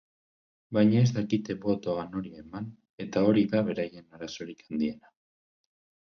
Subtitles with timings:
[0.75, 2.69] Baina ez dakite botoa nori eman,
[3.05, 5.13] eta hori da beraien arazorik handiena.